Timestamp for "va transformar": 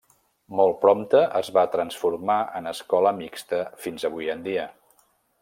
1.57-2.39